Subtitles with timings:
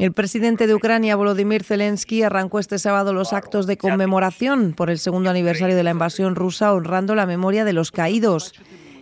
[0.00, 4.98] El presidente de Ucrania, Volodymyr Zelensky, arrancó este sábado los actos de conmemoración por el
[4.98, 8.54] segundo aniversario de la invasión rusa, honrando la memoria de los caídos.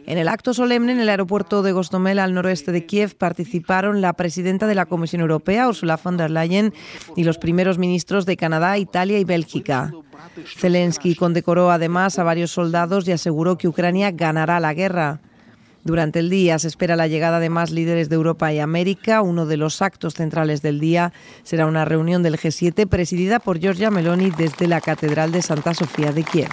[0.07, 4.15] En el acto solemne en el aeropuerto de Gostomel, al noroeste de Kiev, participaron la
[4.15, 6.75] presidenta de la Comisión Europea, Ursula von der Leyen,
[7.15, 9.93] y los primeros ministros de Canadá, Italia y Bélgica.
[10.57, 15.21] Zelensky condecoró además a varios soldados y aseguró que Ucrania ganará la guerra.
[15.85, 19.23] Durante el día se espera la llegada de más líderes de Europa y América.
[19.23, 23.91] Uno de los actos centrales del día será una reunión del G7 presidida por Giorgia
[23.91, 26.51] Meloni desde la Catedral de Santa Sofía de Kiev.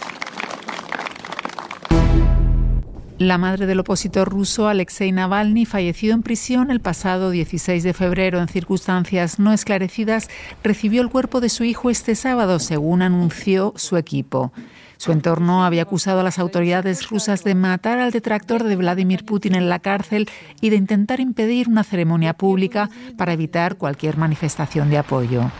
[3.17, 8.39] La madre del opositor ruso Alexei Navalny, fallecido en prisión el pasado 16 de febrero
[8.41, 10.27] en circunstancias no esclarecidas,
[10.65, 14.51] recibió el cuerpo de su hijo este sábado, según anunció su equipo.
[14.98, 19.55] Su entorno había acusado a las autoridades rusas de matar al detractor de Vladimir Putin
[19.55, 20.30] en la cárcel
[20.62, 25.52] y de intentar impedir una ceremonia pública para evitar cualquier manifestación de apoyo.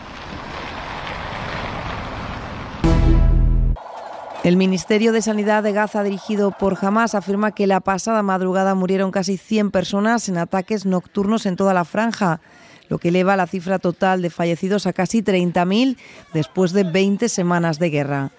[4.46, 9.10] El Ministerio de Sanidad de Gaza, dirigido por Hamas, afirma que la pasada madrugada murieron
[9.10, 12.40] casi 100 personas en ataques nocturnos en toda la franja,
[12.88, 15.96] lo que eleva la cifra total de fallecidos a casi 30.000
[16.32, 18.30] después de 20 semanas de guerra.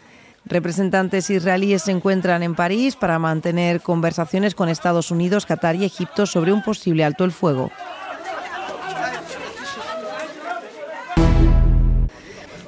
[0.50, 6.26] Representantes israelíes se encuentran en París para mantener conversaciones con Estados Unidos, Qatar y Egipto
[6.26, 7.70] sobre un posible alto el fuego.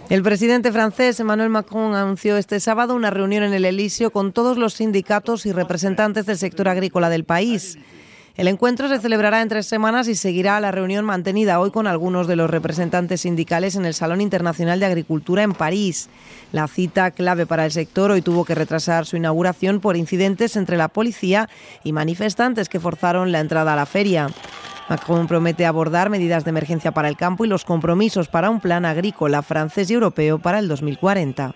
[0.10, 4.58] El presidente francés Emmanuel Macron anunció este sábado una reunión en el Elíseo con todos
[4.58, 7.78] los sindicatos y representantes del sector agrícola del país.
[8.40, 12.26] El encuentro se celebrará en tres semanas y seguirá la reunión mantenida hoy con algunos
[12.26, 16.08] de los representantes sindicales en el Salón Internacional de Agricultura en París.
[16.54, 20.78] La cita clave para el sector hoy tuvo que retrasar su inauguración por incidentes entre
[20.78, 21.50] la policía
[21.84, 24.30] y manifestantes que forzaron la entrada a la feria.
[24.88, 28.86] Macron promete abordar medidas de emergencia para el campo y los compromisos para un plan
[28.86, 31.56] agrícola francés y europeo para el 2040.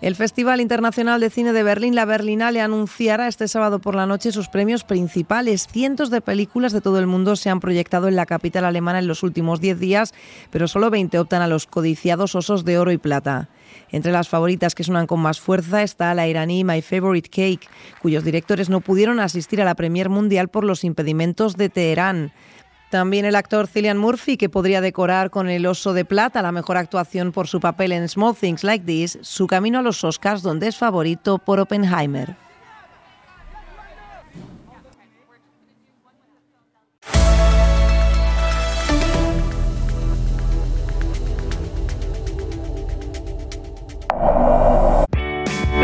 [0.00, 4.32] El Festival Internacional de Cine de Berlín, la Berlinale, anunciará este sábado por la noche
[4.32, 5.68] sus premios principales.
[5.70, 9.06] Cientos de películas de todo el mundo se han proyectado en la capital alemana en
[9.06, 10.14] los últimos 10 días,
[10.50, 13.50] pero solo 20 optan a los codiciados osos de oro y plata.
[13.92, 17.68] Entre las favoritas que suenan con más fuerza está la iraní My Favorite Cake,
[18.00, 22.32] cuyos directores no pudieron asistir a la Premier Mundial por los impedimentos de Teherán.
[22.90, 26.76] También el actor Cillian Murphy, que podría decorar con el Oso de Plata la mejor
[26.76, 30.66] actuación por su papel en Small Things Like This, su camino a los Oscars, donde
[30.66, 32.34] es favorito por Oppenheimer.